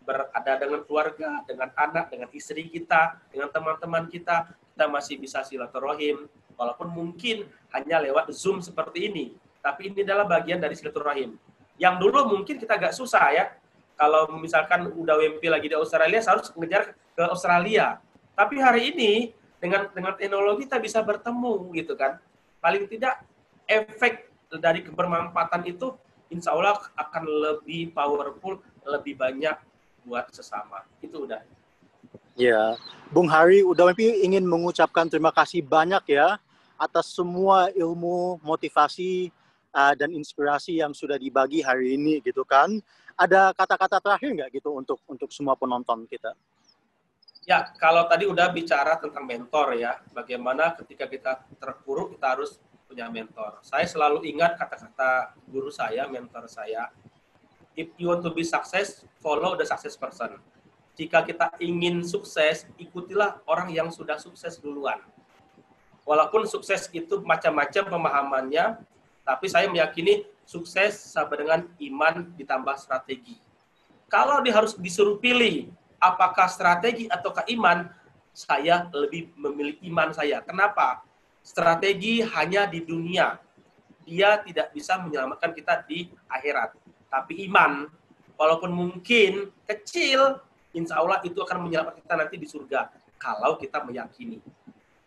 Berada 0.00 0.52
dengan 0.56 0.80
keluarga, 0.88 1.44
dengan 1.44 1.68
anak, 1.76 2.08
dengan 2.08 2.32
istri 2.32 2.64
kita, 2.72 3.20
dengan 3.28 3.52
teman-teman 3.52 4.08
kita, 4.08 4.48
kita 4.48 4.88
masih 4.88 5.20
bisa 5.20 5.44
silaturahim, 5.44 6.24
walaupun 6.56 6.88
mungkin 6.88 7.44
hanya 7.76 8.00
lewat 8.00 8.32
Zoom 8.32 8.64
seperti 8.64 9.12
ini. 9.12 9.36
Tapi 9.60 9.92
ini 9.92 10.00
adalah 10.00 10.24
bagian 10.24 10.56
dari 10.56 10.72
silaturahim. 10.72 11.36
Yang 11.76 11.94
dulu 12.00 12.18
mungkin 12.32 12.56
kita 12.56 12.80
agak 12.80 12.96
susah 12.96 13.28
ya. 13.36 13.44
Kalau 14.00 14.32
misalkan 14.40 14.88
udah 14.88 15.20
WMP 15.20 15.44
lagi 15.52 15.68
di 15.68 15.76
Australia, 15.76 16.24
harus 16.24 16.48
mengejar 16.56 16.96
ke 17.12 17.22
Australia. 17.28 18.00
Tapi 18.32 18.56
hari 18.56 18.94
ini 18.94 19.12
dengan 19.58 19.90
dengan 19.90 20.14
teknologi 20.14 20.64
kita 20.64 20.78
bisa 20.80 21.02
bertemu 21.04 21.68
gitu 21.76 21.98
kan. 21.98 22.16
Paling 22.62 22.86
tidak 22.88 23.26
efek 23.66 24.30
dari 24.56 24.80
kebermanfaatan 24.86 25.66
itu 25.68 25.92
insya 26.28 26.52
Allah 26.52 26.78
akan 26.96 27.24
lebih 27.26 27.92
powerful, 27.92 28.60
lebih 28.84 29.16
banyak 29.16 29.56
buat 30.04 30.28
sesama. 30.32 30.84
Itu 31.00 31.28
udah. 31.28 31.40
Ya, 32.38 32.78
Bung 33.10 33.26
Hari, 33.26 33.66
udah 33.66 33.90
ingin 33.98 34.46
mengucapkan 34.46 35.10
terima 35.10 35.34
kasih 35.34 35.60
banyak 35.60 36.14
ya 36.14 36.38
atas 36.78 37.10
semua 37.10 37.68
ilmu 37.74 38.38
motivasi 38.40 39.34
uh, 39.74 39.92
dan 39.98 40.14
inspirasi 40.14 40.78
yang 40.78 40.94
sudah 40.94 41.18
dibagi 41.18 41.60
hari 41.60 41.98
ini 41.98 42.22
gitu 42.22 42.46
kan. 42.46 42.78
Ada 43.18 43.50
kata-kata 43.50 43.98
terakhir 43.98 44.30
nggak 44.30 44.50
gitu 44.62 44.70
untuk 44.78 45.02
untuk 45.10 45.26
semua 45.34 45.58
penonton 45.58 46.06
kita? 46.06 46.38
Ya, 47.42 47.66
kalau 47.80 48.06
tadi 48.06 48.28
udah 48.28 48.52
bicara 48.52 49.00
tentang 49.00 49.24
mentor 49.24 49.74
ya, 49.74 49.98
bagaimana 50.12 50.76
ketika 50.78 51.08
kita 51.08 51.32
terpuruk 51.56 52.14
kita 52.14 52.36
harus 52.36 52.60
punya 52.88 53.12
mentor. 53.12 53.60
Saya 53.60 53.84
selalu 53.84 54.24
ingat 54.24 54.56
kata-kata 54.56 55.36
guru 55.44 55.68
saya, 55.68 56.08
mentor 56.08 56.48
saya, 56.48 56.88
if 57.76 57.92
you 58.00 58.08
want 58.08 58.24
to 58.24 58.32
be 58.32 58.40
success, 58.40 59.04
follow 59.20 59.52
the 59.54 59.68
success 59.68 59.94
person. 59.94 60.40
Jika 60.98 61.22
kita 61.22 61.54
ingin 61.62 62.02
sukses, 62.02 62.66
ikutilah 62.80 63.44
orang 63.46 63.70
yang 63.70 63.92
sudah 63.92 64.18
sukses 64.18 64.58
duluan. 64.58 64.98
Walaupun 66.02 66.48
sukses 66.48 66.88
itu 66.90 67.20
macam-macam 67.22 67.84
pemahamannya, 67.86 68.82
tapi 69.22 69.46
saya 69.46 69.68
meyakini 69.68 70.24
sukses 70.48 70.96
sama 70.96 71.36
dengan 71.36 71.68
iman 71.68 72.32
ditambah 72.34 72.74
strategi. 72.80 73.36
Kalau 74.08 74.40
dia 74.40 74.56
harus 74.56 74.72
disuruh 74.74 75.20
pilih 75.20 75.68
apakah 76.00 76.48
strategi 76.48 77.06
atau 77.12 77.30
iman, 77.52 77.92
saya 78.32 78.88
lebih 78.90 79.30
memilih 79.36 79.76
iman 79.92 80.16
saya. 80.16 80.40
Kenapa? 80.40 81.04
Strategi 81.40 82.20
hanya 82.22 82.68
di 82.68 82.84
dunia. 82.84 83.38
Dia 84.04 84.40
tidak 84.40 84.72
bisa 84.72 84.96
menyelamatkan 85.00 85.52
kita 85.52 85.84
di 85.84 86.08
akhirat. 86.28 86.76
Tapi 87.08 87.44
iman, 87.48 87.88
walaupun 88.36 88.72
mungkin 88.72 89.52
kecil, 89.68 90.40
insya 90.72 91.00
Allah 91.00 91.20
itu 91.24 91.40
akan 91.40 91.68
menyelamatkan 91.68 92.04
kita 92.04 92.14
nanti 92.16 92.36
di 92.40 92.48
surga. 92.48 92.88
Kalau 93.20 93.56
kita 93.60 93.84
meyakini. 93.84 94.40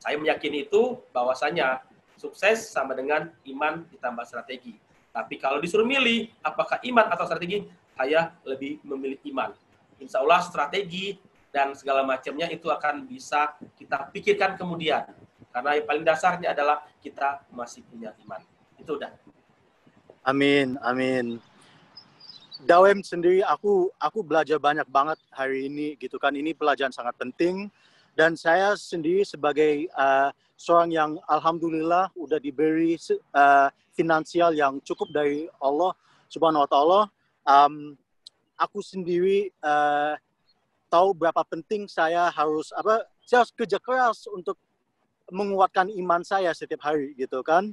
Saya 0.01 0.17
meyakini 0.17 0.65
itu 0.65 0.97
bahwasanya 1.13 1.85
sukses 2.17 2.69
sama 2.69 2.97
dengan 2.97 3.29
iman 3.47 3.85
ditambah 3.89 4.25
strategi. 4.25 4.77
Tapi 5.13 5.37
kalau 5.37 5.61
disuruh 5.61 5.85
milih 5.85 6.29
apakah 6.41 6.81
iman 6.85 7.05
atau 7.09 7.25
strategi, 7.29 7.65
saya 7.93 8.33
lebih 8.45 8.81
memilih 8.81 9.21
iman 9.29 9.53
insya 10.01 10.19
Allah 10.25 10.41
strategi 10.41 11.21
dan 11.53 11.77
segala 11.77 12.01
macamnya 12.01 12.49
itu 12.49 12.67
akan 12.67 13.05
bisa 13.05 13.53
kita 13.77 14.09
pikirkan 14.09 14.57
kemudian. 14.57 15.05
Karena 15.51 15.75
yang 15.75 15.85
paling 15.85 16.05
dasarnya 16.07 16.55
adalah 16.55 16.87
kita 17.03 17.43
masih 17.51 17.83
punya 17.85 18.15
iman. 18.23 18.41
Itu 18.79 18.95
udah. 18.95 19.11
Amin, 20.23 20.79
amin. 20.81 21.37
Dawem 22.61 23.01
sendiri 23.01 23.41
aku 23.41 23.89
aku 23.97 24.21
belajar 24.21 24.61
banyak 24.61 24.85
banget 24.87 25.17
hari 25.33 25.67
ini 25.67 25.97
gitu 25.97 26.15
kan. 26.21 26.31
Ini 26.31 26.55
pelajaran 26.55 26.93
sangat 26.93 27.17
penting 27.17 27.67
dan 28.13 28.37
saya 28.37 28.77
sendiri 28.77 29.25
sebagai 29.25 29.89
uh, 29.97 30.29
seorang 30.59 30.93
yang 30.93 31.11
alhamdulillah 31.25 32.13
udah 32.13 32.37
diberi 32.37 32.93
uh, 33.33 33.67
finansial 33.97 34.53
yang 34.53 34.77
cukup 34.85 35.09
dari 35.09 35.49
Allah 35.57 35.97
Subhanahu 36.29 36.63
wa 36.63 36.69
taala. 36.69 37.01
Um, 37.41 37.97
aku 38.61 38.85
sendiri 38.85 39.49
uh, 39.65 40.13
tahu 40.91 41.17
berapa 41.17 41.41
penting 41.47 41.89
saya 41.89 42.29
harus 42.29 42.69
apa 42.77 43.09
saya 43.25 43.41
harus 43.41 43.53
kerja 43.57 43.81
keras 43.81 44.29
untuk 44.29 44.59
menguatkan 45.31 45.87
iman 45.87 46.21
saya 46.21 46.51
setiap 46.51 46.83
hari 46.83 47.15
gitu 47.15 47.39
kan. 47.41 47.71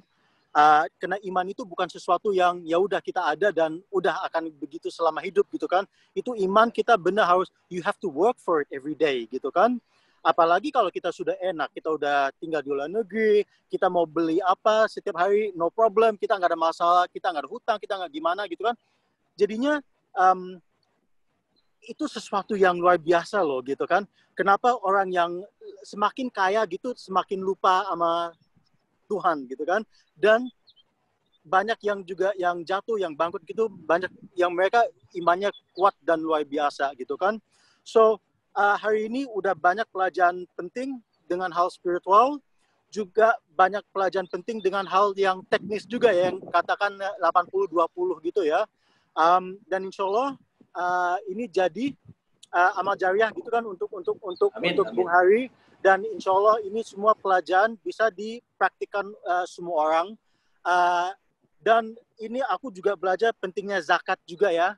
Uh, 0.48 0.88
karena 0.96 1.20
iman 1.28 1.44
itu 1.52 1.60
bukan 1.62 1.84
sesuatu 1.92 2.32
yang 2.32 2.64
ya 2.64 2.80
udah 2.80 3.04
kita 3.04 3.20
ada 3.20 3.52
dan 3.52 3.84
udah 3.92 4.24
akan 4.32 4.48
begitu 4.56 4.88
selama 4.88 5.20
hidup 5.20 5.44
gitu 5.52 5.68
kan. 5.68 5.84
Itu 6.16 6.32
iman 6.38 6.72
kita 6.72 6.96
benar 6.96 7.28
harus 7.28 7.52
you 7.68 7.84
have 7.84 7.98
to 8.00 8.08
work 8.08 8.40
for 8.40 8.64
it 8.64 8.70
every 8.72 8.96
day 8.96 9.28
gitu 9.28 9.52
kan. 9.52 9.76
Apalagi 10.24 10.74
kalau 10.74 10.90
kita 10.90 11.14
sudah 11.14 11.36
enak 11.38 11.70
kita 11.76 11.94
udah 11.94 12.32
tinggal 12.42 12.58
di 12.64 12.68
luar 12.74 12.90
negeri 12.90 13.46
kita 13.70 13.86
mau 13.86 14.08
beli 14.08 14.42
apa 14.42 14.88
setiap 14.90 15.20
hari 15.20 15.54
no 15.54 15.70
problem 15.70 16.18
kita 16.18 16.34
nggak 16.34 16.50
ada 16.56 16.58
masalah 16.58 17.04
kita 17.06 17.30
nggak 17.30 17.44
ada 17.46 17.52
hutang 17.52 17.78
kita 17.78 17.94
nggak 18.00 18.12
gimana 18.12 18.42
gitu 18.50 18.66
kan. 18.66 18.74
Jadinya 19.38 19.78
um, 20.18 20.58
itu 21.84 22.04
sesuatu 22.10 22.58
yang 22.58 22.76
luar 22.78 22.98
biasa 22.98 23.42
loh 23.42 23.62
gitu 23.62 23.86
kan. 23.86 24.04
Kenapa 24.34 24.74
orang 24.82 25.10
yang 25.10 25.42
semakin 25.82 26.30
kaya 26.30 26.62
gitu 26.66 26.94
semakin 26.94 27.42
lupa 27.42 27.86
sama 27.86 28.32
Tuhan 29.10 29.46
gitu 29.48 29.64
kan. 29.64 29.82
Dan 30.14 30.46
banyak 31.48 31.80
yang 31.80 32.04
juga 32.04 32.36
yang 32.36 32.60
jatuh, 32.60 33.00
yang 33.00 33.16
bangkrut 33.16 33.42
gitu, 33.48 33.72
banyak 33.72 34.12
yang 34.36 34.52
mereka 34.52 34.84
imannya 35.16 35.48
kuat 35.72 35.96
dan 36.04 36.20
luar 36.20 36.44
biasa 36.44 36.92
gitu 37.00 37.16
kan. 37.16 37.40
So 37.86 38.20
uh, 38.52 38.76
hari 38.76 39.08
ini 39.08 39.24
udah 39.24 39.56
banyak 39.56 39.88
pelajaran 39.88 40.44
penting 40.58 41.00
dengan 41.24 41.48
hal 41.48 41.72
spiritual, 41.72 42.42
juga 42.92 43.36
banyak 43.56 43.84
pelajaran 43.92 44.28
penting 44.28 44.60
dengan 44.64 44.84
hal 44.88 45.12
yang 45.16 45.44
teknis 45.48 45.84
juga 45.88 46.12
ya, 46.12 46.32
yang 46.32 46.40
katakan 46.52 46.96
80-20 47.20 48.28
gitu 48.28 48.44
ya. 48.44 48.64
Um, 49.16 49.56
dan 49.66 49.88
insya 49.88 50.04
Allah 50.04 50.36
uh, 50.74 51.16
ini 51.28 51.48
jadi 51.48 51.94
uh, 52.52 52.80
amal 52.80 52.96
jariah 52.96 53.30
gitu 53.32 53.48
kan 53.48 53.64
untuk 53.64 53.88
untuk 53.92 54.16
untuk 54.24 54.50
amin, 54.56 54.76
untuk 54.76 54.88
amin. 54.92 54.96
Bung 54.96 55.10
Hari. 55.10 55.42
Dan 55.78 56.02
insya 56.10 56.34
Allah 56.34 56.58
ini 56.66 56.82
semua 56.82 57.14
pelajaran 57.14 57.78
bisa 57.86 58.10
dipraktikkan 58.10 59.06
uh, 59.22 59.46
semua 59.46 59.76
orang. 59.86 60.08
Uh, 60.66 61.14
dan 61.62 61.94
ini 62.18 62.42
aku 62.50 62.74
juga 62.74 62.98
belajar 62.98 63.30
pentingnya 63.38 63.78
zakat 63.78 64.18
juga 64.26 64.50
ya. 64.50 64.74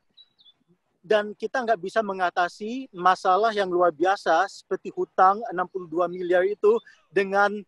Dan 1.01 1.33
kita 1.33 1.65
nggak 1.65 1.81
bisa 1.81 2.05
mengatasi 2.05 2.93
masalah 2.93 3.57
yang 3.57 3.73
luar 3.73 3.89
biasa 3.89 4.45
seperti 4.53 4.93
hutang 4.93 5.41
62 5.49 5.89
miliar 6.13 6.45
itu 6.45 6.77
dengan 7.09 7.65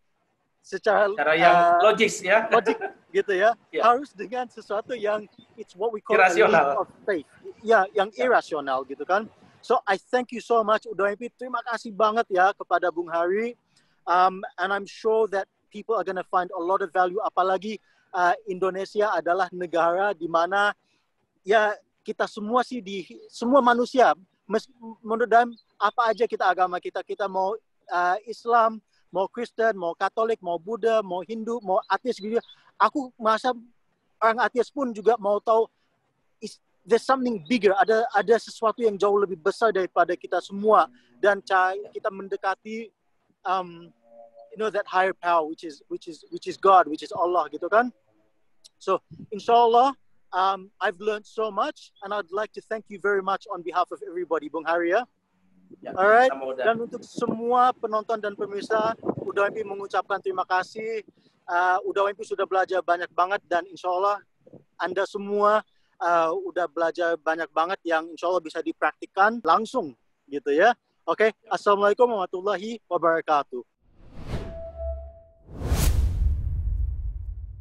secara 0.61 1.11
Cara 1.17 1.35
yang 1.35 1.57
uh, 1.57 1.91
logis 1.91 2.21
ya. 2.21 2.47
logik 2.53 2.79
gitu 3.11 3.33
ya. 3.33 3.57
Yeah. 3.73 3.89
harus 3.89 4.13
dengan 4.13 4.45
sesuatu 4.53 4.93
yang 4.93 5.25
it's 5.57 5.73
what 5.73 5.97
we 5.97 6.05
call 6.05 6.21
of 6.21 6.89
faith 7.09 7.25
ya 7.63 7.87
yang 7.95 8.11
irasional 8.19 8.83
gitu 8.85 9.07
kan. 9.07 9.27
So 9.63 9.79
I 9.87 9.95
thank 9.97 10.35
you 10.35 10.43
so 10.43 10.61
much 10.67 10.91
Udo 10.91 11.07
MP. 11.07 11.31
Terima 11.39 11.63
kasih 11.63 11.95
banget 11.95 12.27
ya 12.29 12.51
kepada 12.53 12.91
Bung 12.91 13.09
Hari. 13.09 13.55
Um, 14.03 14.43
and 14.59 14.75
I'm 14.75 14.85
sure 14.85 15.31
that 15.31 15.47
people 15.71 15.95
are 15.95 16.03
gonna 16.03 16.27
find 16.27 16.51
a 16.51 16.59
lot 16.59 16.83
of 16.83 16.91
value. 16.91 17.23
Apalagi 17.23 17.79
uh, 18.11 18.35
Indonesia 18.51 19.15
adalah 19.15 19.47
negara 19.55 20.11
di 20.13 20.27
mana 20.27 20.75
ya 21.47 21.75
kita 22.03 22.27
semua 22.27 22.67
sih 22.67 22.83
di 22.83 23.07
semua 23.31 23.63
manusia 23.63 24.13
menurut 25.01 25.31
dalam 25.31 25.55
apa 25.79 26.11
aja 26.11 26.27
kita 26.27 26.45
agama 26.45 26.83
kita 26.83 27.01
kita 27.07 27.31
mau 27.31 27.55
uh, 27.89 28.17
Islam 28.27 28.83
mau 29.09 29.31
Kristen 29.31 29.79
mau 29.79 29.95
Katolik 29.95 30.43
mau 30.43 30.59
Buddha 30.59 31.01
mau 31.01 31.23
Hindu 31.23 31.63
mau 31.63 31.79
ateis 31.87 32.19
gitu 32.19 32.43
aku 32.75 33.15
merasa 33.15 33.55
orang 34.19 34.39
ateis 34.43 34.69
pun 34.69 34.91
juga 34.91 35.15
mau 35.17 35.39
tahu 35.39 35.71
there's 36.87 37.07
something 37.07 37.45
bigger, 37.47 37.75
ada 37.79 38.07
ada 38.15 38.37
sesuatu 38.39 38.83
yang 38.83 38.99
jauh 38.99 39.15
lebih 39.19 39.39
besar 39.39 39.71
daripada 39.71 40.19
kita 40.19 40.43
semua 40.43 40.91
dan 41.23 41.39
kita 41.95 42.11
mendekati 42.11 42.91
um, 43.47 43.91
you 44.51 44.59
know 44.59 44.69
that 44.69 44.85
higher 44.85 45.15
power 45.15 45.47
which 45.47 45.63
is 45.63 45.83
which 45.87 46.11
is 46.11 46.27
which 46.35 46.51
is 46.51 46.59
God, 46.59 46.91
which 46.91 47.03
is 47.03 47.15
Allah 47.15 47.47
gitu 47.55 47.71
kan. 47.71 47.95
So 48.83 48.99
inshallah 49.31 49.95
um, 50.35 50.75
I've 50.83 50.99
learned 50.99 51.25
so 51.25 51.51
much 51.55 51.95
and 52.03 52.11
I'd 52.11 52.35
like 52.35 52.51
to 52.59 52.63
thank 52.67 52.91
you 52.91 52.99
very 52.99 53.23
much 53.23 53.47
on 53.49 53.63
behalf 53.63 53.95
of 53.95 54.03
everybody 54.03 54.51
Bung 54.51 54.67
Haria. 54.67 55.07
Ya, 55.81 55.97
Alright, 55.97 56.29
dan 56.61 56.85
untuk 56.85 57.01
semua 57.01 57.73
penonton 57.73 58.21
dan 58.21 58.37
pemirsa, 58.37 58.93
Udah 59.25 59.49
MP 59.49 59.65
mengucapkan 59.65 60.21
terima 60.21 60.45
kasih. 60.45 61.01
Uh, 61.49 61.81
Udah 61.89 62.13
MP 62.13 62.29
sudah 62.29 62.45
belajar 62.45 62.85
banyak 62.85 63.09
banget 63.17 63.41
dan 63.49 63.65
insya 63.65 63.89
Allah 63.89 64.21
Anda 64.77 65.09
semua 65.09 65.65
uh, 66.03 66.35
udah 66.35 66.67
belajar 66.67 67.15
banyak 67.17 67.49
banget 67.55 67.79
yang 67.87 68.11
insya 68.11 68.27
Allah 68.29 68.43
bisa 68.43 68.59
dipraktikkan 68.59 69.39
langsung 69.47 69.95
gitu 70.27 70.51
ya. 70.51 70.75
Oke, 71.03 71.31
okay? 71.35 71.51
Assalamualaikum 71.51 72.07
warahmatullahi 72.11 72.79
wabarakatuh. 72.87 73.72